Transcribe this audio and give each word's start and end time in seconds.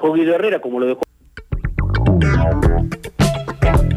dejó 0.00 0.16
Herrera, 0.16 0.60
como 0.60 0.80
lo 0.80 0.86
dejó 0.86 1.00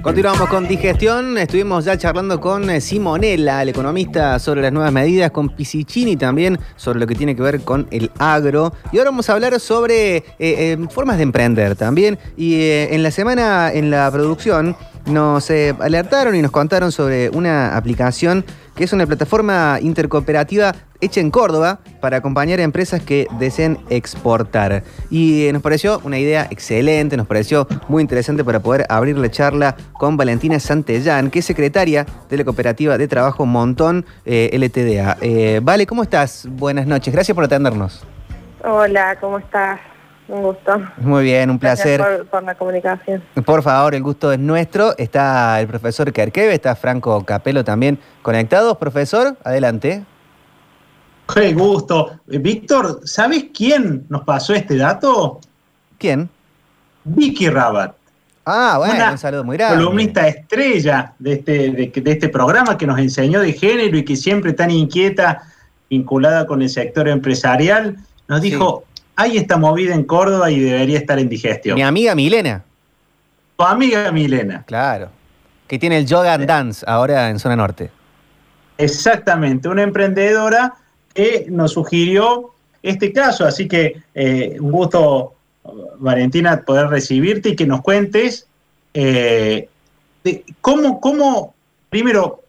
Continuamos 0.02 0.50
con 0.50 0.68
digestión. 0.68 1.38
Estuvimos 1.38 1.86
ya 1.86 1.98
charlando 1.98 2.42
con 2.42 2.70
eh, 2.70 2.82
Simonella, 2.82 3.62
el 3.62 3.70
economista, 3.70 4.38
sobre 4.38 4.62
las 4.62 4.74
nuevas 4.74 4.92
medidas, 4.92 5.32
con 5.32 5.48
Pisicini 5.48 6.18
también 6.18 6.60
sobre 6.76 7.00
lo 7.00 7.08
que 7.08 7.16
tiene 7.16 7.38
que 7.38 7.42
ver 7.42 7.62
con 7.62 7.88
el 7.90 8.12
agro. 8.20 8.74
Y 8.92 8.98
ahora 8.98 9.12
vamos 9.12 9.30
a 9.30 9.34
hablar 9.34 9.58
sobre 9.62 10.18
eh, 10.18 10.24
eh, 10.40 10.78
formas 10.90 11.16
de 11.16 11.24
emprender 11.24 11.78
también. 11.78 12.20
Y 12.36 12.60
en 12.60 13.02
la 13.02 13.12
semana, 13.12 13.72
en 13.72 13.90
la 13.90 14.12
producción, 14.12 14.76
nos 15.06 15.50
alertaron 15.50 16.36
y 16.36 16.42
nos 16.42 16.52
contaron 16.52 16.92
sobre 16.92 17.30
una 17.30 17.76
aplicación 17.76 18.46
que 18.76 18.84
es 18.84 18.94
una 18.94 19.06
plataforma 19.06 19.78
intercooperativa 19.82 20.74
hecha 21.00 21.20
en 21.20 21.32
Córdoba 21.32 21.80
para 22.02 22.18
acompañar 22.18 22.60
a 22.60 22.64
empresas 22.64 23.02
que 23.02 23.28
deseen 23.38 23.78
exportar. 23.90 24.84
Y 25.10 25.50
nos 25.52 25.62
pareció 25.62 26.00
una 26.04 26.18
idea 26.18 26.48
excelente, 26.50 27.18
nos 27.18 27.28
pareció 27.28 27.68
muy 27.88 28.02
interesante 28.02 28.44
para 28.44 28.62
poder 28.62 28.86
abrir 28.90 29.18
la 29.18 29.30
charla 29.30 29.76
con 29.94 30.18
Valentina 30.18 30.60
Santellán, 30.60 31.30
que 31.30 31.40
es 31.40 31.46
secretaria 31.46 32.06
de 32.30 32.38
la 32.38 32.44
cooperativa 32.44 32.98
de 32.98 33.08
trabajo 33.08 33.46
Montón 33.46 34.06
eh, 34.26 34.50
LTDA. 34.54 35.18
Eh, 35.22 35.60
vale, 35.62 35.86
¿cómo 35.86 36.04
estás? 36.04 36.48
Buenas 36.50 36.88
noches, 36.88 37.14
gracias 37.14 37.36
por 37.36 37.44
atendernos. 37.44 38.06
Hola, 38.64 39.18
¿cómo 39.20 39.40
estás? 39.40 39.80
Un 40.28 40.42
gusto. 40.42 40.82
Muy 40.98 41.24
bien, 41.24 41.50
un 41.50 41.60
placer. 41.60 42.00
Por, 42.00 42.28
por, 42.28 42.44
la 42.44 42.56
comunicación. 42.56 43.22
Por 43.46 43.62
favor, 43.62 43.94
el 43.94 44.04
gusto 44.04 44.32
es 44.32 44.40
nuestro. 44.40 44.98
Está 44.98 45.60
el 45.60 45.68
profesor 45.68 46.12
Kerkeve, 46.14 46.54
está 46.54 46.76
Franco 46.76 47.24
Capelo 47.26 47.64
también 47.64 48.00
conectados. 48.22 48.78
Profesor, 48.78 49.38
adelante. 49.44 50.04
Qué 51.34 51.54
gusto. 51.54 52.20
Eh, 52.30 52.38
Víctor, 52.38 53.02
¿sabes 53.04 53.46
quién 53.54 54.06
nos 54.10 54.24
pasó 54.24 54.54
este 54.54 54.78
dato? 54.78 55.40
¿Quién? 55.98 56.30
Vicky 57.04 57.50
Rabat. 57.50 57.96
Ah, 58.46 58.76
bueno, 58.78 59.12
un 59.12 59.18
saludo 59.18 59.44
muy 59.44 59.56
grande. 59.56 59.78
Columnista 59.78 60.28
estrella 60.28 61.14
de 61.18 61.34
este, 61.34 61.72
de, 61.72 62.12
este 62.12 62.28
programa 62.28 62.78
que 62.78 62.86
nos 62.86 63.00
enseñó 63.00 63.40
de 63.40 63.54
género 63.54 63.98
y 63.98 64.04
que 64.04 64.18
siempre 64.18 64.52
tan 64.52 64.70
inquieta, 64.70 65.44
vinculada 65.90 66.46
con 66.46 66.62
el 66.62 66.70
sector 66.70 67.08
empresarial, 67.08 67.98
nos 68.28 68.42
dijo, 68.42 68.84
hay 69.16 69.38
esta 69.38 69.58
movida 69.58 69.94
en 69.94 70.04
Córdoba 70.04 70.52
y 70.52 70.60
debería 70.60 70.98
estar 70.98 71.20
en 71.20 71.30
digestión. 71.30 71.76
Mi 71.76 71.84
amiga 71.84 72.16
Milena. 72.16 72.64
Tu 73.58 73.64
amiga 73.64 74.12
Milena. 74.12 74.64
Claro. 74.66 75.10
Que 75.68 75.80
tiene 75.80 75.98
el 75.98 76.06
Yoga 76.06 76.34
and 76.34 76.46
Dance 76.46 76.86
ahora 76.88 77.30
en 77.30 77.40
Zona 77.40 77.56
Norte. 77.56 77.90
Exactamente, 78.78 79.70
una 79.70 79.84
emprendedora 79.84 80.74
que 81.14 81.46
nos 81.50 81.74
sugirió 81.74 82.52
este 82.82 83.14
caso. 83.14 83.46
Así 83.46 83.68
que 83.68 84.02
eh, 84.14 84.58
un 84.60 84.72
gusto, 84.72 85.36
Valentina, 86.00 86.62
poder 86.66 86.88
recibirte 86.88 87.50
y 87.50 87.56
que 87.56 87.66
nos 87.66 87.82
cuentes 87.82 88.48
eh, 88.94 89.70
cómo, 90.62 91.00
cómo, 91.00 91.54
primero, 91.90 92.43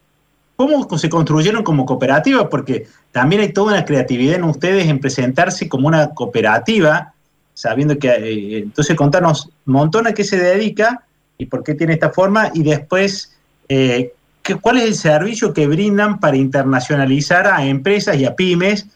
cómo 0.55 0.97
se 0.97 1.09
construyeron 1.09 1.63
como 1.63 1.85
cooperativa, 1.85 2.49
porque 2.49 2.87
también 3.11 3.41
hay 3.41 3.53
toda 3.53 3.73
una 3.73 3.85
creatividad 3.85 4.35
en 4.35 4.43
ustedes 4.43 4.87
en 4.87 4.99
presentarse 4.99 5.67
como 5.67 5.87
una 5.87 6.09
cooperativa, 6.09 7.13
sabiendo 7.53 7.97
que, 7.97 8.09
eh, 8.09 8.57
entonces 8.59 8.95
contanos 8.95 9.49
un 9.65 9.73
montón 9.73 10.07
a 10.07 10.13
qué 10.13 10.23
se 10.23 10.37
dedica 10.37 11.03
y 11.37 11.45
por 11.45 11.63
qué 11.63 11.75
tiene 11.75 11.93
esta 11.93 12.11
forma, 12.11 12.51
y 12.53 12.63
después, 12.63 13.37
eh, 13.67 14.13
¿cuál 14.61 14.77
es 14.77 14.83
el 14.85 14.95
servicio 14.95 15.53
que 15.53 15.67
brindan 15.67 16.19
para 16.19 16.37
internacionalizar 16.37 17.47
a 17.47 17.65
empresas 17.65 18.15
y 18.17 18.25
a 18.25 18.35
pymes 18.35 18.87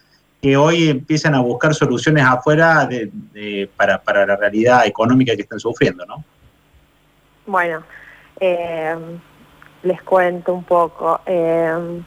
que 0.41 0.55
hoy 0.55 0.89
empiezan 0.89 1.35
a 1.35 1.41
buscar 1.41 1.75
soluciones 1.75 2.23
afuera 2.23 2.87
para, 3.75 4.02
para, 4.02 4.25
la 4.25 4.37
realidad 4.37 4.85
económica 4.85 5.35
que 5.35 5.41
están 5.41 5.59
sufriendo, 5.59 6.05
¿no? 6.05 6.23
Bueno, 7.45 7.83
eh, 8.39 8.95
les 9.83 10.02
cuento 10.02 10.53
un 10.53 10.63
poco. 10.63 11.22
Eh, 11.25 12.02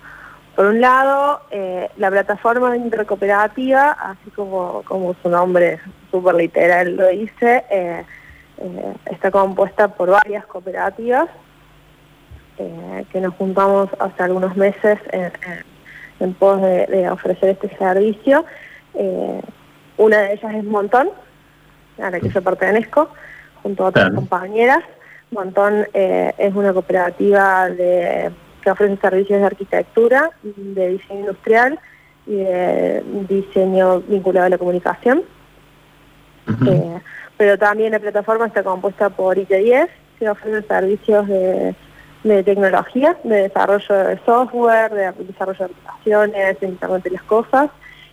por 0.54 0.66
un 0.66 0.80
lado, 0.80 1.40
eh, 1.50 1.88
la 1.96 2.10
plataforma 2.10 2.76
intercooperativa, 2.76 3.92
así 3.92 4.30
como, 4.30 4.82
como 4.82 5.14
su 5.22 5.28
nombre 5.28 5.80
súper 6.10 6.34
literal 6.34 6.96
lo 6.96 7.08
dice, 7.08 7.64
está 9.06 9.30
compuesta 9.30 9.88
por 9.88 10.10
varias 10.10 10.44
cooperativas 10.46 11.28
que 13.10 13.20
nos 13.20 13.34
juntamos 13.34 13.88
hace 13.98 14.22
algunos 14.22 14.54
meses 14.56 14.98
en, 16.20 16.34
pos 16.34 16.60
de, 16.60 17.08
ofrecer 17.10 17.48
este 17.48 17.74
servicio. 17.76 18.44
una 19.96 20.18
de 20.18 20.34
ellas 20.34 20.54
es 20.54 20.64
Montón, 20.64 21.10
a 22.00 22.10
la 22.10 22.20
que 22.20 22.28
yo 22.28 22.42
pertenezco, 22.42 23.08
junto 23.62 23.84
a 23.84 23.88
otras 23.88 24.12
compañeras. 24.12 24.84
Montón 25.32 25.86
eh, 25.94 26.32
es 26.38 26.54
una 26.54 26.72
cooperativa 26.72 27.68
de, 27.68 28.30
que 28.62 28.70
ofrece 28.70 28.96
servicios 28.98 29.40
de 29.40 29.46
arquitectura, 29.46 30.30
de 30.42 30.88
diseño 30.90 31.20
industrial 31.20 31.78
y 32.26 32.36
de 32.36 33.02
diseño 33.28 34.00
vinculado 34.00 34.46
a 34.46 34.50
la 34.50 34.58
comunicación. 34.58 35.22
Eh, 36.66 37.00
pero 37.36 37.58
también 37.58 37.92
la 37.92 37.98
plataforma 37.98 38.46
está 38.46 38.62
compuesta 38.62 39.10
por 39.10 39.36
IT10, 39.36 39.88
que 40.18 40.28
ofrece 40.28 40.66
servicios 40.66 41.26
de, 41.26 41.74
tecnología, 42.44 43.16
de 43.24 43.42
desarrollo 43.48 43.94
de 43.94 44.18
software, 44.24 44.92
de 44.92 45.12
desarrollo 45.24 45.58
de 45.58 45.64
aplicaciones, 45.64 46.60
de 46.60 46.68
Internet 46.68 47.02
de 47.02 47.10
las 47.10 47.22
cosas, 47.22 47.70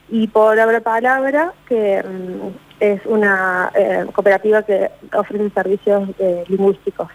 y 0.09 0.27
por 0.27 0.59
Abra 0.59 0.79
Palabra, 0.81 1.53
que 1.67 2.03
mm, 2.03 2.68
es 2.79 3.05
una 3.05 3.71
eh, 3.75 4.05
cooperativa 4.13 4.63
que 4.63 4.89
ofrece 5.13 5.49
servicios 5.49 6.09
eh, 6.19 6.43
lingüísticos, 6.47 7.09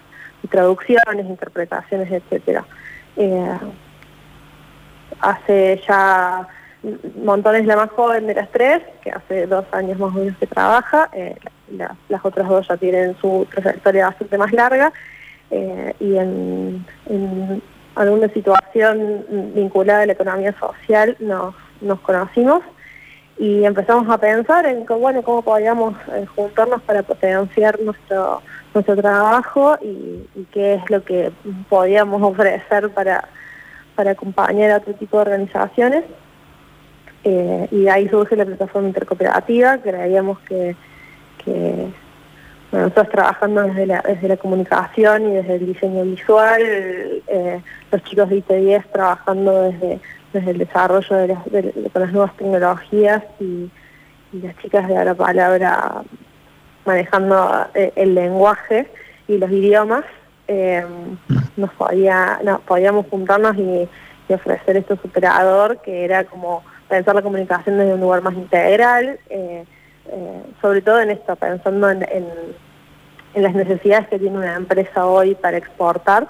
traducciones, 0.51 1.27
interpretaciones, 1.27 2.11
etcétera. 2.13 2.65
Eh, 3.17 3.59
hace 5.21 5.81
ya 5.87 6.47
montones 7.23 7.65
la 7.65 7.77
más 7.77 7.91
joven 7.91 8.27
de 8.27 8.35
las 8.35 8.51
tres, 8.51 8.83
que 9.03 9.11
hace 9.11 9.47
dos 9.47 9.65
años 9.73 9.99
más 9.99 10.15
o 10.15 10.19
menos 10.19 10.37
que 10.37 10.47
trabaja, 10.47 11.09
las 12.11 12.23
otras 12.23 12.47
dos 12.47 12.69
ya 12.69 12.77
tienen 12.77 13.17
su 13.23 13.47
trayectoria 13.51 14.09
bastante 14.09 14.37
más 14.37 14.53
larga, 14.53 14.93
y 15.51 16.17
en, 16.17 16.85
alguna 17.95 18.29
situación 18.29 19.25
vinculada 19.55 20.03
a 20.03 20.07
la 20.07 20.13
economía 20.13 20.55
social 20.59 21.17
nos 21.21 22.01
conocimos 22.01 22.61
y 23.37 23.65
empezamos 23.65 24.09
a 24.09 24.19
pensar 24.19 24.65
en 24.67 24.87
bueno, 24.87 25.23
cómo 25.23 25.43
podíamos 25.43 25.95
eh, 26.13 26.25
juntarnos 26.37 26.81
para 26.83 27.03
potenciar 27.03 27.81
nuestro, 27.81 28.43
nuestro 28.73 28.97
trabajo 28.97 29.77
y, 29.83 30.47
qué 30.53 30.75
es 30.75 30.91
lo 30.91 31.03
que 31.03 31.33
podíamos 31.69 32.23
ofrecer 32.23 32.91
para, 32.91 33.29
para 33.97 34.13
acompañar 34.13 34.71
a 34.71 34.77
otro 34.77 34.95
tipo 34.95 35.17
de 35.17 35.23
organizaciones. 35.23 36.05
Eh, 37.25 37.69
y 37.71 37.89
ahí 37.89 38.09
surge 38.09 38.37
la 38.37 38.45
plataforma 38.45 38.89
intercooperativa, 38.89 39.79
creíamos 39.79 40.39
que, 40.41 40.77
que 41.43 41.89
nosotros 42.71 43.09
trabajando 43.09 43.63
desde 43.63 43.87
la, 43.87 44.05
desde 44.07 44.29
la 44.29 44.37
comunicación 44.37 45.29
y 45.29 45.35
desde 45.35 45.55
el 45.55 45.67
diseño 45.67 46.05
visual, 46.05 46.61
eh, 46.63 47.61
los 47.91 48.05
chicos 48.05 48.29
de 48.29 48.45
IT10 48.45 48.85
trabajando 48.93 49.63
desde 49.63 50.01
desde 50.35 50.51
el 50.51 50.59
desarrollo 50.59 51.17
de 51.17 51.29
las, 51.29 51.43
con 51.93 52.03
las 52.03 52.13
nuevas 52.13 52.37
tecnologías 52.37 53.23
y, 53.41 53.71
las 54.33 54.57
chicas 54.59 54.89
de 54.89 55.05
la 55.05 55.15
palabra 55.15 56.03
manejando 56.85 57.69
eh, 57.73 57.93
el 57.95 58.17
lenguaje 58.17 58.91
y 59.29 59.39
los 59.39 59.49
idiomas, 59.49 60.05
eh, 60.49 60.85
nos 61.57 61.73
podía, 61.75 62.41
podíamos 62.67 63.07
juntarnos 63.07 63.57
y, 63.57 63.89
ofrecer 64.29 64.79
este 64.79 64.97
superador 64.97 65.81
que 65.83 66.05
era 66.05 66.25
como 66.25 66.65
pensar 66.89 67.15
la 67.15 67.23
comunicación 67.23 67.77
desde 67.77 67.95
un 67.95 68.01
lugar 68.01 68.23
más 68.23 68.35
integral, 68.35 69.21
eh, 69.29 69.65
sobre 70.61 70.81
todo 70.81 71.01
en 71.01 71.11
esto, 71.11 71.37
pensando 71.37 71.91
en, 71.91 72.03
en, 72.03 73.43
las 73.43 73.55
necesidades 73.55 74.09
que 74.09 74.19
tiene 74.19 74.39
una 74.39 74.57
empresa 74.57 75.07
hoy 75.07 75.35
para 75.37 75.59
exportar 75.59 76.27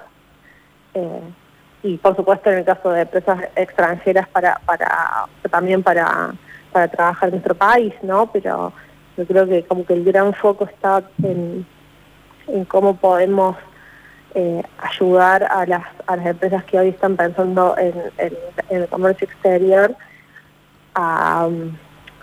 y 1.84 1.98
por 1.98 2.16
supuesto 2.16 2.50
en 2.50 2.58
el 2.58 2.64
caso 2.64 2.90
de 2.90 3.02
empresas 3.02 3.40
extranjeras 3.54 4.26
para, 4.28 4.58
para 4.64 5.26
también 5.50 5.82
para, 5.82 6.34
para 6.72 6.88
trabajar 6.88 7.28
en 7.28 7.34
nuestro 7.34 7.54
país, 7.54 7.92
¿no? 8.02 8.32
Pero 8.32 8.72
yo 9.19 9.26
creo 9.26 9.46
que 9.46 9.62
como 9.64 9.84
que 9.84 9.92
el 9.92 10.02
gran 10.02 10.32
foco 10.32 10.64
está 10.64 11.04
en, 11.22 11.66
en 12.48 12.64
cómo 12.64 12.96
podemos 12.96 13.56
eh, 14.34 14.62
ayudar 14.78 15.44
a 15.44 15.66
las, 15.66 15.84
a 16.06 16.16
las 16.16 16.26
empresas 16.26 16.64
que 16.64 16.78
hoy 16.78 16.88
están 16.88 17.16
pensando 17.16 17.76
en, 17.76 17.94
el 18.70 18.88
comercio 18.88 19.26
exterior 19.26 19.94
a, 20.94 21.46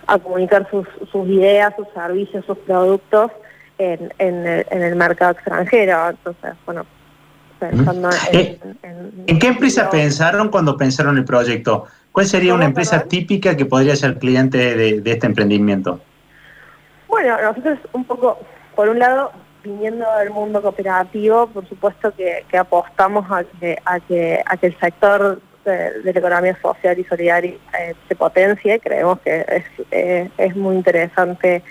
a 0.08 0.18
comunicar 0.18 0.68
sus, 0.70 0.88
sus 1.12 1.28
ideas, 1.28 1.72
sus 1.76 1.86
servicios, 1.94 2.44
sus 2.44 2.58
productos 2.58 3.30
en, 3.78 4.12
el, 4.18 4.66
en 4.70 4.82
el 4.82 4.96
mercado 4.96 5.32
extranjero. 5.32 6.10
Entonces, 6.10 6.54
bueno, 6.66 6.84
eh, 8.32 8.58
en, 9.26 9.38
qué 9.38 9.46
empresa 9.46 9.90
pensaron 9.90 10.48
cuando 10.48 10.76
pensaron 10.76 11.18
el 11.18 11.24
proyecto? 11.24 11.86
¿Cuál 12.10 12.26
sería 12.26 12.54
una 12.54 12.66
empresa 12.66 13.04
típica 13.04 13.56
que 13.56 13.64
podría 13.64 13.96
ser 13.96 14.18
cliente 14.18 14.76
de, 14.76 15.02
este 15.10 15.26
emprendimiento? 15.26 16.00
Bueno, 17.08 17.40
nosotros 17.40 17.78
un 17.92 18.04
poco 18.04 18.38
por 18.74 18.88
un 18.88 18.98
lado, 18.98 19.32
viniendo 19.62 20.06
del 20.18 20.30
mundo 20.30 20.60
cooperativo, 20.60 21.46
por 21.48 21.68
supuesto 21.68 22.12
que, 22.14 22.44
apostamos 22.56 23.30
a 23.30 23.44
que, 23.44 23.78
a, 23.84 24.00
que, 24.00 24.42
a 24.44 24.56
que 24.56 24.66
el 24.66 24.78
sector 24.78 25.40
de, 25.64 26.02
la 26.04 26.10
economía 26.10 26.58
social 26.60 26.98
y 26.98 27.04
solidaria 27.04 27.54
eh, 27.78 27.94
se 28.08 28.16
potencie. 28.16 28.80
Creemos 28.80 29.20
que 29.20 29.40
es, 29.48 29.64
eh, 29.90 30.30
es 30.36 30.56
muy 30.56 30.76
interesante 30.76 31.62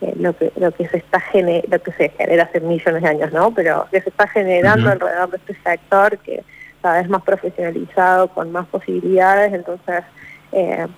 eh, 0.00 0.12
lo 0.16 0.36
que 0.36 0.52
lo 0.56 0.72
que 0.72 0.88
se 0.88 0.98
está 0.98 1.22
lo 1.34 1.82
que 1.82 1.92
se 1.92 2.08
genera 2.10 2.44
hace 2.44 2.60
millones 2.60 3.02
de 3.02 3.08
años, 3.08 3.32
¿no? 3.32 3.52
Pero 3.52 3.86
que 3.90 4.00
se 4.00 4.10
está 4.10 4.26
generando 4.28 4.90
alrededor 4.90 5.30
de 5.30 5.36
este 5.36 5.56
sector 5.62 6.18
que 6.18 6.42
cada 6.82 7.00
vez 7.00 7.08
más 7.08 7.22
profesionalizado, 7.22 8.28
con 8.28 8.50
más 8.52 8.66
posibilidades, 8.66 9.52
entonces 9.52 10.02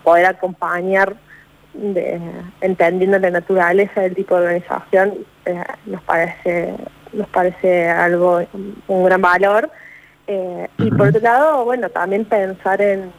poder 0.03 0.25
acompañar 0.25 1.15
de, 1.75 2.19
entendiendo 2.63 3.19
la 3.19 3.31
naturaleza 3.31 4.01
del 4.01 4.15
tipo 4.15 4.35
de 4.35 4.43
organización 4.43 5.15
nos 5.85 6.03
parece 6.05 6.75
nos 7.13 7.29
parece 7.29 7.91
algo 7.91 8.41
un 8.89 9.05
gran 9.05 9.21
valor 9.21 9.71
eh, 10.27 10.69
y 10.79 10.91
por 10.91 11.09
otro 11.09 11.21
lado, 11.21 11.65
bueno, 11.65 11.89
también 11.91 12.25
pensar 12.25 12.81
en 12.81 13.13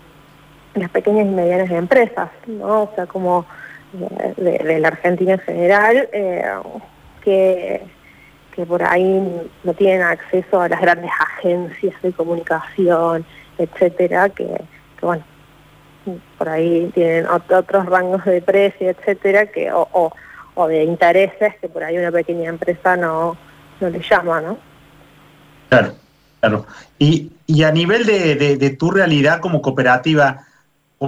las 0.75 0.89
pequeñas 0.89 1.27
y 1.27 1.29
medianas 1.29 1.69
empresas, 1.69 2.29
¿no? 2.47 2.83
O 2.83 2.91
sea, 2.95 3.05
como 3.05 3.45
de, 3.93 4.79
la 4.79 4.87
Argentina 4.87 5.33
en 5.33 5.39
general, 5.39 6.09
eh, 6.11 6.43
que, 7.23 7.81
que 8.55 8.65
por 8.65 8.83
ahí 8.83 9.21
no 9.63 9.73
tienen 9.73 10.01
acceso 10.01 10.61
a 10.61 10.69
las 10.69 10.81
grandes 10.81 11.11
agencias 11.19 11.93
de 12.01 12.11
comunicación, 12.13 13.25
etcétera, 13.57 14.29
que, 14.29 14.61
bueno, 15.01 15.23
por 16.37 16.49
ahí 16.49 16.91
tienen 16.93 17.27
otros 17.27 17.85
rangos 17.85 18.25
de 18.25 18.41
precio, 18.41 18.89
etcétera, 18.89 19.45
que 19.45 19.71
o, 19.71 20.11
o, 20.55 20.67
de 20.67 20.83
intereses 20.83 21.55
que 21.61 21.69
por 21.69 21.83
ahí 21.83 21.97
una 21.97 22.11
pequeña 22.11 22.49
empresa 22.49 22.97
no, 22.97 23.37
no 23.79 23.89
le 23.89 24.01
llama, 24.01 24.41
¿no? 24.41 24.57
Claro. 25.69 25.93
Claro. 26.43 26.65
Y, 26.99 27.31
a 27.63 27.71
nivel 27.71 28.05
de, 28.05 28.75
tu 28.77 28.91
realidad 28.91 29.39
como 29.39 29.61
cooperativa, 29.61 30.45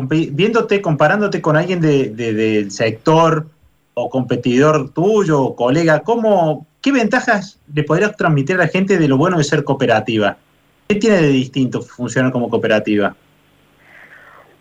viéndote, 0.03 0.81
comparándote 0.81 1.41
con 1.41 1.57
alguien 1.57 1.81
del 1.81 2.71
sector 2.71 3.47
o 3.93 4.09
competidor 4.09 4.89
tuyo 4.89 5.41
o 5.41 5.55
colega, 5.55 6.01
¿cómo, 6.01 6.67
¿qué 6.81 6.91
ventajas 6.91 7.59
le 7.73 7.83
podrías 7.83 8.15
transmitir 8.15 8.55
a 8.57 8.59
la 8.59 8.67
gente 8.67 8.97
de 8.97 9.07
lo 9.07 9.17
bueno 9.17 9.37
de 9.37 9.43
ser 9.43 9.63
cooperativa? 9.63 10.37
¿Qué 10.87 10.95
tiene 10.95 11.21
de 11.21 11.29
distinto 11.29 11.81
funcionar 11.81 12.31
como 12.31 12.49
cooperativa? 12.49 13.15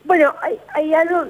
Bueno, 0.04 0.34
hay, 0.40 0.58
hay 0.74 0.94
algo, 0.94 1.26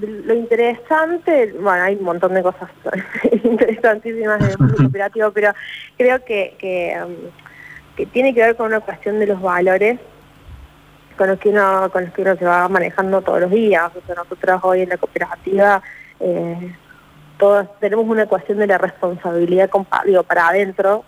lo 0.00 0.34
interesante, 0.34 1.52
bueno, 1.60 1.82
hay 1.82 1.96
un 1.96 2.04
montón 2.04 2.34
de 2.34 2.42
cosas 2.42 2.70
interesantísimas 3.44 4.40
en 4.42 4.50
el 4.50 4.58
mundo 4.58 4.76
cooperativo, 4.76 5.30
pero 5.32 5.52
creo 5.96 6.24
que, 6.24 6.96
um, 7.04 7.14
que 7.96 8.06
tiene 8.06 8.32
que 8.32 8.40
ver 8.40 8.56
con 8.56 8.66
una 8.66 8.80
cuestión 8.80 9.18
de 9.18 9.26
los 9.26 9.40
valores 9.40 9.98
con 11.16 11.28
los 11.28 11.38
que 11.38 11.48
uno, 11.48 11.90
con 11.92 12.04
los 12.04 12.14
que 12.14 12.22
uno 12.22 12.36
se 12.36 12.44
va 12.44 12.68
manejando 12.68 13.22
todos 13.22 13.40
los 13.40 13.50
días. 13.50 13.90
O 13.94 14.06
sea, 14.06 14.14
nosotros 14.14 14.60
hoy 14.62 14.82
en 14.82 14.88
la 14.90 14.96
cooperativa 14.96 15.82
eh, 16.20 16.74
todos 17.38 17.66
tenemos 17.80 18.06
una 18.06 18.26
cuestión 18.26 18.58
de 18.58 18.66
la 18.66 18.78
responsabilidad, 18.78 19.70
digo, 20.04 20.22
para 20.22 20.48
adentro, 20.48 21.04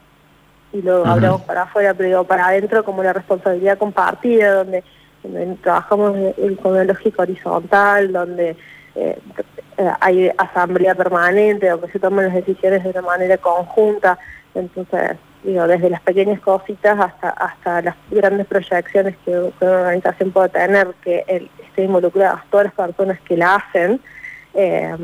y 0.72 0.82
luego 0.82 1.06
hablamos 1.06 1.42
para 1.42 1.62
afuera, 1.62 1.94
pero 1.94 2.08
digo, 2.08 2.24
para 2.24 2.46
adentro 2.46 2.84
como 2.84 3.02
la 3.02 3.12
responsabilidad 3.12 3.78
compartida, 3.78 4.54
donde, 4.54 4.84
trabajamos 5.62 6.16
con 6.62 6.72
una 6.72 6.84
lógica 6.84 7.22
horizontal, 7.22 8.12
donde 8.12 8.56
eh, 8.94 9.18
hay 10.00 10.30
asamblea 10.36 10.94
permanente, 10.94 11.68
donde 11.68 11.90
se 11.90 11.98
toman 11.98 12.26
las 12.26 12.34
decisiones 12.34 12.84
de 12.84 12.90
una 12.90 13.02
manera 13.02 13.38
conjunta. 13.38 14.18
Entonces, 14.54 15.16
desde 15.42 15.90
las 15.90 16.00
pequeñas 16.00 16.40
cositas 16.40 16.98
hasta 16.98 17.30
hasta 17.30 17.82
las 17.82 17.96
grandes 18.10 18.46
proyecciones 18.46 19.16
que, 19.24 19.30
una 19.30 19.52
organización 19.60 20.32
puede 20.32 20.48
tener, 20.50 20.88
que 21.02 21.24
el, 21.26 21.50
esté 21.64 21.84
involucradas 21.84 22.42
todas 22.50 22.66
las 22.66 22.74
personas 22.74 23.20
que 23.20 23.36
la 23.36 23.56
hacen, 23.56 24.00
eh, 24.54 24.96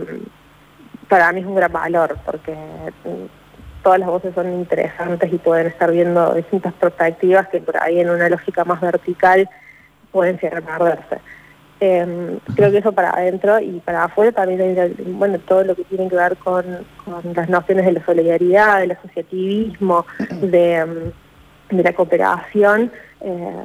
para 1.08 1.32
mí 1.32 1.40
es 1.40 1.46
un 1.46 1.54
gran 1.54 1.72
valor, 1.72 2.16
porque 2.24 2.52
mm, 2.52 3.82
todas 3.82 4.00
las 4.00 4.08
voces 4.08 4.34
son 4.34 4.52
interesantes 4.52 5.32
y 5.32 5.38
pueden 5.38 5.68
estar 5.68 5.90
viendo 5.92 6.34
distintas 6.34 6.72
perspectivas 6.74 7.48
que 7.48 7.60
por 7.60 7.80
ahí 7.80 8.00
en 8.00 8.10
una 8.10 8.28
lógica 8.28 8.64
más 8.64 8.80
vertical 8.80 9.48
pueden 10.10 10.38
llegar 10.38 10.62
perderse. 10.62 11.20
Eh, 11.80 12.38
creo 12.54 12.70
que 12.70 12.78
eso 12.78 12.92
para 12.92 13.10
adentro 13.10 13.58
y 13.58 13.80
para 13.80 14.04
afuera 14.04 14.32
también 14.32 14.78
hay 14.78 14.94
bueno, 15.06 15.38
todo 15.40 15.64
lo 15.64 15.74
que 15.74 15.84
tiene 15.84 16.08
que 16.08 16.16
ver 16.16 16.36
con, 16.36 16.64
las 17.34 17.48
nociones 17.48 17.84
de 17.84 17.92
la 17.92 18.04
solidaridad, 18.04 18.80
del 18.80 18.92
asociativismo, 18.92 20.06
de, 20.40 21.12
la 21.70 21.92
cooperación, 21.92 22.92
eh, 23.20 23.64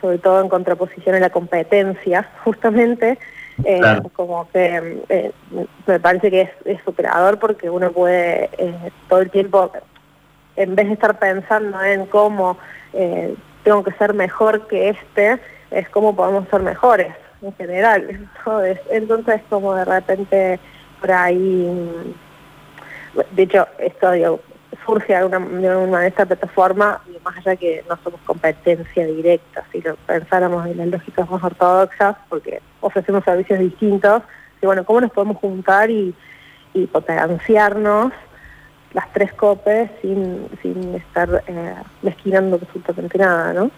sobre 0.00 0.18
todo 0.18 0.40
en 0.40 0.48
contraposición 0.48 1.16
a 1.16 1.20
la 1.20 1.30
competencia, 1.30 2.30
justamente, 2.44 3.18
eh, 3.64 3.80
como 4.14 4.48
que 4.50 5.02
eh, 5.08 5.32
me 5.86 6.00
parece 6.00 6.30
que 6.30 6.42
es, 6.42 6.50
es, 6.64 6.82
superador 6.82 7.38
porque 7.38 7.70
uno 7.70 7.90
puede 7.92 8.50
todo 9.08 9.20
el 9.20 9.30
tiempo, 9.30 9.70
en 10.56 10.74
vez 10.74 10.86
de 10.86 10.94
estar 10.94 11.18
pensando 11.18 11.82
en 11.82 12.06
cómo 12.06 12.58
tengo 13.62 13.82
que 13.82 13.92
ser 13.92 14.14
mejor 14.14 14.66
que 14.68 14.90
este, 14.90 15.38
es 15.70 15.88
cómo 15.90 16.14
podemos 16.14 16.48
ser 16.48 16.60
mejores 16.60 17.12
en 17.42 17.54
general. 17.54 18.06
Entonces, 18.08 18.80
entonces 18.90 19.40
como 19.48 19.74
de 19.74 19.84
repente 19.84 20.60
por 21.00 21.12
ahí, 21.12 22.14
de 23.32 23.42
hecho, 23.42 23.66
esto 23.78 24.40
surge 24.84 25.14
de 25.14 25.24
una, 25.24 26.00
de 26.00 26.08
esta 26.08 26.26
plataforma, 26.26 27.00
más 27.24 27.36
allá 27.38 27.56
que 27.56 27.84
no 27.88 27.98
somos 28.02 28.20
competencia 28.22 29.06
directa, 29.06 29.64
si 29.72 29.80
lo 29.80 29.96
pensáramos 29.96 30.66
en 30.66 30.78
las 30.78 30.88
lógicas 30.88 31.28
más 31.28 31.42
ortodoxas, 31.42 32.16
porque 32.28 32.60
ofrecemos 32.80 33.24
servicios 33.24 33.58
distintos, 33.58 34.22
y 34.62 34.66
bueno, 34.66 34.84
¿cómo 34.84 35.00
nos 35.00 35.10
podemos 35.10 35.38
juntar 35.38 35.90
y, 35.90 36.14
potenciarnos 36.92 38.12
las 38.92 39.10
tres 39.14 39.32
copes 39.32 39.90
sin, 40.02 40.46
sin 40.60 40.94
estar 40.94 41.42
eh, 41.46 41.74
mezquinando 42.02 42.56
absolutamente 42.56 43.16
nada, 43.16 43.54
¿no? 43.54 43.70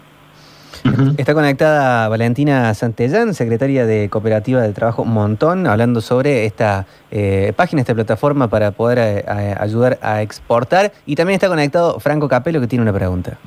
Está 1.17 1.33
conectada 1.33 2.07
Valentina 2.07 2.73
Santellán, 2.73 3.33
secretaria 3.33 3.85
de 3.85 4.09
Cooperativa 4.09 4.61
de 4.61 4.71
Trabajo 4.73 5.05
Montón, 5.05 5.67
hablando 5.67 6.01
sobre 6.01 6.45
esta 6.45 6.85
eh, 7.11 7.53
página, 7.55 7.81
esta 7.81 7.93
plataforma 7.93 8.47
para 8.47 8.71
poder 8.71 8.99
eh, 8.99 9.55
ayudar 9.59 9.99
a 10.01 10.21
exportar. 10.21 10.91
Y 11.05 11.15
también 11.15 11.35
está 11.35 11.47
conectado 11.47 11.99
Franco 11.99 12.27
Capello, 12.27 12.61
que 12.61 12.67
tiene 12.67 12.83
una 12.83 12.93
pregunta. 12.93 13.37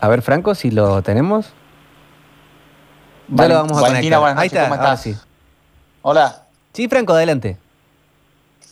A 0.00 0.08
ver, 0.08 0.22
Franco, 0.22 0.54
si 0.54 0.70
lo 0.70 1.00
tenemos. 1.02 1.52
Ya 3.28 3.48
lo 3.48 3.54
vamos 3.54 3.78
a 3.78 3.86
conectar. 3.86 4.38
Ahí 4.38 4.46
está, 4.48 4.98
Hola. 6.02 6.42
Sí, 6.72 6.88
Franco, 6.88 7.12
adelante. 7.12 7.58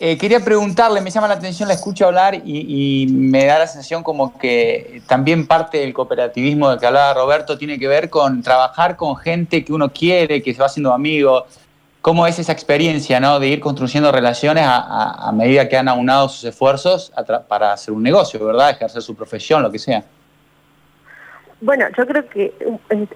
Eh, 0.02 0.16
quería 0.16 0.40
preguntarle, 0.40 1.02
me 1.02 1.11
llama 1.11 1.28
la 1.28 1.35
atención, 1.35 1.69
la 1.69 1.75
escucho 1.75 2.07
hablar 2.07 2.35
y, 2.35 3.07
me 3.11 3.45
da 3.45 3.59
la 3.59 3.66
sensación 3.66 4.02
como 4.02 4.38
que 4.38 5.02
también 5.07 5.47
parte 5.47 5.76
del 5.76 5.92
cooperativismo 5.92 6.71
del 6.71 6.80
que 6.80 6.87
hablaba 6.87 7.12
Roberto 7.12 7.59
tiene 7.59 7.78
que 7.78 7.87
ver 7.87 8.09
con 8.09 8.40
trabajar 8.40 8.97
con 8.97 9.14
gente 9.16 9.62
que 9.62 9.75
uno 9.75 9.92
quiere, 9.92 10.42
que 10.42 10.54
se 10.54 10.61
va 10.61 10.66
haciendo 10.66 10.95
amigo. 10.95 11.45
¿Cómo 12.00 12.26
es 12.26 12.38
esa 12.38 12.50
experiencia 12.50 13.21
¿no? 13.21 13.38
de 13.40 13.49
ir 13.49 13.61
construyendo 13.61 14.11
relaciones 14.11 14.64
a, 14.66 15.30
medida 15.35 15.69
que 15.69 15.76
han 15.76 15.87
aunado 15.87 16.30
sus 16.30 16.45
esfuerzos 16.45 17.12
para 17.47 17.75
hacer 17.75 17.92
un 17.92 18.02
negocio, 18.02 18.42
¿verdad? 18.42 18.71
Ejercer 18.71 19.02
su 19.02 19.14
profesión, 19.14 19.62
lo 19.62 19.71
que 19.71 19.78
sea. 19.78 20.02
Bueno, 21.61 21.85
yo 21.95 22.07
creo 22.07 22.26
que 22.26 22.54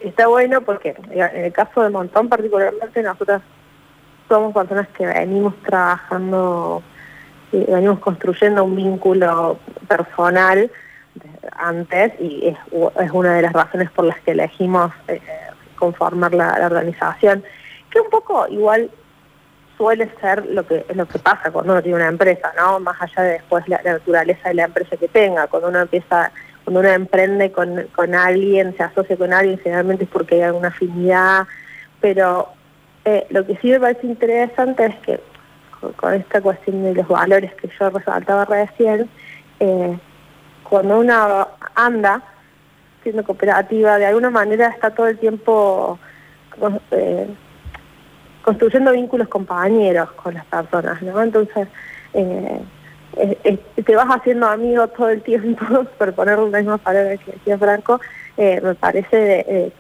está 0.03 0.27
bueno 0.27 0.61
porque 0.61 0.95
en 1.11 1.45
el 1.45 1.53
caso 1.55 1.81
de 1.81 1.89
Montón 1.89 2.29
particularmente 2.29 3.03
nosotros 3.03 3.41
somos 4.29 4.55
personas 4.55 4.89
que 4.89 5.07
venimos 5.07 5.55
trabajando, 5.63 6.83
venimos 7.53 7.99
construyendo 8.01 8.65
un 8.65 8.77
vínculo 8.77 9.59
personal 9.89 10.71
antes 11.57 12.13
y 12.21 12.49
es, 12.49 12.59
una 13.13 13.35
de 13.35 13.43
las 13.43 13.53
razones 13.53 13.91
por 13.91 14.07
las 14.07 14.19
que 14.21 14.33
elegimos 14.33 14.93
eh, 15.09 15.21
conformar 15.77 16.35
la, 16.35 16.67
organización, 16.67 17.45
que 17.91 18.01
un 18.01 18.11
poco 18.11 18.47
igual 18.49 18.91
suele 19.77 20.11
ser 20.21 20.47
lo 20.47 20.67
que 20.67 20.87
lo 20.95 21.07
que 21.07 21.19
pasa 21.19 21.51
cuando 21.51 21.73
uno 21.73 21.83
tiene 21.83 21.97
una 21.97 22.09
empresa, 22.09 22.53
¿no? 22.57 22.79
Más 22.81 23.01
allá 23.01 23.23
de 23.23 23.33
después 23.33 23.69
la, 23.69 23.81
naturaleza 23.83 24.49
de 24.49 24.55
la 24.55 24.65
empresa 24.65 24.97
que 24.97 25.09
tenga, 25.09 25.47
cuando 25.49 25.69
uno 25.69 25.81
empieza, 25.81 26.33
cuando 26.65 26.81
uno 26.81 26.89
emprende 26.89 27.53
con, 27.53 27.89
con 27.95 28.15
alguien, 28.15 28.77
se 28.77 28.83
asocia 28.85 29.17
con 29.17 29.33
alguien, 29.33 29.59
generalmente 29.59 30.05
es 30.05 30.11
porque 30.11 30.37
hay 30.37 30.43
alguna 30.43 30.69
afinidad, 30.69 31.47
pero 32.01 32.54
eh, 33.05 33.27
lo 33.31 33.45
que 33.47 33.57
sí 33.57 33.69
me 33.69 33.81
parece 33.81 34.07
interesante 34.07 34.87
es 34.87 34.97
que 35.01 35.21
con, 35.93 36.15
esta 36.15 36.41
cuestión 36.41 36.83
de 36.83 36.95
los 36.95 37.09
valores 37.09 37.55
que 37.55 37.69
yo 37.79 37.91
resaltaba 37.91 38.45
recién, 38.45 39.09
eh, 39.61 39.99
cuando 40.63 41.01
uno 41.01 41.49
anda 41.75 42.23
siendo 43.03 43.25
cooperativa, 43.25 43.99
de 43.99 44.07
alguna 44.07 44.31
manera 44.31 44.69
está 44.69 44.91
todo 44.91 45.09
el 45.09 45.19
tiempo 45.19 45.99
eh, 46.91 47.29
construyendo 48.43 48.93
vínculos 48.93 49.29
compañeros 49.29 50.11
con 50.13 50.35
las 50.35 50.45
personas, 50.47 51.03
¿no? 51.03 51.23
Entonces, 51.23 51.69
eh, 52.15 52.61
te 53.85 53.97
vas 53.97 54.09
haciendo 54.09 54.47
amigo 54.47 54.89
todo 54.89 55.11
el 55.11 55.23
tiempo, 55.23 55.65
por 55.99 56.15
poner 56.15 56.39
una 56.39 56.59
misma 56.59 56.79
palabra 56.79 57.17
que 57.19 57.33
decía 57.33 57.59
Franco, 57.59 58.01
me 58.37 58.75
parece 58.75 59.73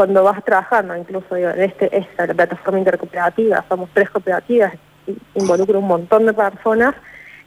cuando 0.00 0.24
vas 0.24 0.42
trabajando, 0.42 0.96
incluso 0.96 1.36
en 1.36 1.60
este, 1.60 1.94
esta 1.94 2.26
la 2.26 2.32
plataforma 2.32 2.78
intercooperativa, 2.78 3.62
somos 3.68 3.90
tres 3.92 4.08
cooperativas, 4.08 4.72
involucra 5.34 5.76
un 5.76 5.88
montón 5.88 6.24
de 6.24 6.32
personas, 6.32 6.94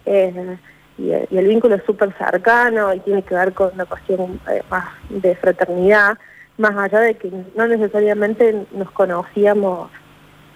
y, 0.05 1.09
el 1.09 1.47
vínculo 1.47 1.73
es 1.73 1.83
súper 1.83 2.15
cercano 2.15 2.93
y 2.93 2.99
tiene 2.99 3.23
que 3.23 3.33
ver 3.33 3.53
con 3.53 3.73
una 3.73 3.85
cuestión 3.85 4.39
eh, 4.51 4.61
más 4.69 4.85
de 5.09 5.35
fraternidad, 5.35 6.19
más 6.59 6.77
allá 6.77 6.99
de 6.99 7.15
que 7.15 7.31
no 7.55 7.65
necesariamente 7.65 8.67
nos 8.71 8.91
conocíamos 8.91 9.89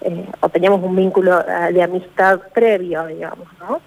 eh, 0.02 0.30
o 0.42 0.50
teníamos 0.50 0.84
un 0.84 0.96
vínculo 0.96 1.40
eh, 1.40 1.74
de 1.74 1.82
amistad 1.82 2.42
previo, 2.54 3.08
digamos, 3.08 3.48
¿no? 3.60 3.82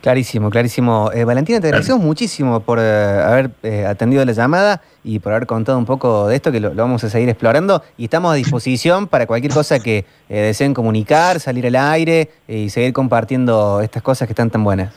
Clarísimo, 0.00 0.48
clarísimo. 0.48 1.10
Eh, 1.12 1.24
Valentina, 1.24 1.60
te 1.60 1.66
agradecemos 1.66 2.00
muchísimo 2.00 2.60
por 2.60 2.78
eh, 2.80 2.82
haber 2.82 3.50
eh, 3.64 3.84
atendido 3.84 4.24
la 4.24 4.30
llamada 4.30 4.80
y 5.02 5.18
por 5.18 5.32
haber 5.32 5.46
contado 5.46 5.76
un 5.76 5.86
poco 5.86 6.28
de 6.28 6.36
esto, 6.36 6.52
que 6.52 6.60
lo, 6.60 6.72
vamos 6.72 7.02
a 7.02 7.10
seguir 7.10 7.28
explorando. 7.28 7.82
Y 7.96 8.04
estamos 8.04 8.32
a 8.32 8.34
disposición 8.36 9.08
para 9.08 9.26
cualquier 9.26 9.52
cosa 9.52 9.80
que 9.80 10.04
deseen 10.28 10.72
comunicar, 10.72 11.40
salir 11.40 11.66
al 11.66 11.74
aire 11.74 12.30
y 12.46 12.70
seguir 12.70 12.92
compartiendo 12.92 13.80
estas 13.80 14.02
cosas 14.02 14.28
que 14.28 14.32
están 14.32 14.50
tan 14.50 14.62
buenas. 14.62 14.94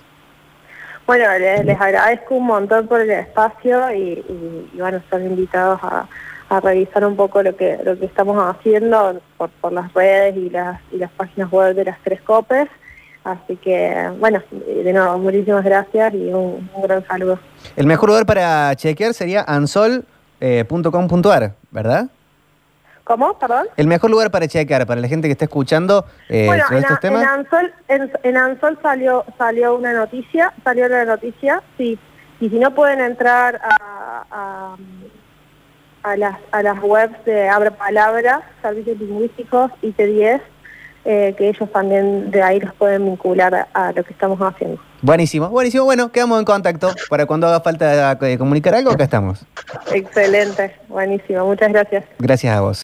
Bueno, 1.08 1.26
les, 1.40 1.82
agradezco 1.82 2.36
un 2.36 2.46
montón 2.46 2.88
por 2.88 3.02
el 3.02 3.10
espacio 3.10 3.92
y, 3.92 4.24
van 4.80 4.94
a 4.94 4.98
estar 4.98 5.20
invitados 5.20 5.80
a, 5.84 6.08
revisar 6.62 7.06
un 7.06 7.16
poco 7.16 7.42
lo 7.42 7.56
que, 7.56 7.80
lo 7.84 7.98
que 7.98 8.06
estamos 8.06 8.38
haciendo 8.38 9.22
por, 9.38 9.50
por 9.62 9.72
las 9.72 9.92
redes 9.94 10.36
y 10.36 10.50
las, 10.50 10.82
y 10.92 10.98
las 10.98 11.10
páginas 11.12 11.50
web 11.50 11.74
de 11.74 11.86
las 11.86 11.98
tres 12.04 12.22
COPES. 12.22 12.68
Así 13.24 13.56
que, 13.58 14.10
bueno, 14.20 14.42
de 14.52 14.94
nuevo, 14.94 15.20
muchísimas 15.20 15.64
gracias 15.64 16.14
y 16.16 16.34
un, 16.34 16.68
gran 16.82 17.06
saludo. 17.06 17.40
El 17.76 17.86
mejor 17.86 18.10
lugar 18.10 18.26
para 18.26 18.76
chequear 18.76 19.14
sería 19.14 19.44
ansol.com.ar, 19.48 21.44
eh, 21.44 21.54
¿verdad? 21.70 22.08
¿Cómo? 23.04 23.38
Perdón. 23.38 23.68
El 23.78 23.88
mejor 23.88 24.10
lugar 24.10 24.32
para 24.32 24.48
chequear, 24.48 24.88
para 24.88 25.02
la 25.02 25.08
gente 25.08 25.28
que 25.28 25.34
está 25.34 25.46
escuchando 25.46 26.06
eh, 26.30 26.48
sobre 26.68 26.80
estos 26.80 27.00
temas. 27.00 27.22
En 27.22 27.28
Ansol, 27.28 27.74
en, 28.24 28.38
Ansol 28.38 28.80
salió, 28.82 29.26
salió 29.38 29.76
una 29.76 29.94
noticia, 29.94 30.54
salió 30.64 30.88
la 30.88 31.06
noticia, 31.06 31.62
sí. 31.78 32.00
Y 32.40 32.50
si 32.50 32.58
no 32.58 32.74
pueden 32.74 33.02
entrar 33.02 33.62
a, 33.64 34.76
a, 36.04 36.18
las, 36.18 36.38
a 36.52 36.64
las 36.64 36.82
webs 36.82 37.24
de 37.26 37.50
Abre 37.50 37.70
Palabra, 37.70 38.42
Servicios 38.64 38.98
Lingüísticos, 38.98 39.72
IT10, 39.84 40.42
eh, 41.06 41.34
que 41.38 41.50
ellos 41.50 41.72
también 41.72 42.30
de 42.32 42.42
ahí 42.42 42.60
los 42.60 42.74
pueden 42.76 43.06
vincular 43.06 43.68
a, 43.74 43.92
lo 43.92 44.04
que 44.04 44.14
estamos 44.14 44.40
haciendo. 44.40 44.80
Buenísimo, 45.02 45.50
buenísimo. 45.50 45.84
Bueno, 45.84 46.12
quedamos 46.12 46.40
en 46.40 46.46
contacto 46.46 46.94
para 47.10 47.26
cuando 47.26 47.48
haga 47.48 47.62
falta 47.62 48.16
de 48.16 48.38
comunicar 48.38 48.76
algo, 48.76 48.92
acá 48.92 49.06
estamos. 49.06 49.46
Excelente, 49.92 50.76
buenísimo. 50.88 51.46
Muchas 51.46 51.72
gracias. 51.72 52.06
Gracias 52.20 52.56
a 52.56 52.62
vos. 52.62 52.80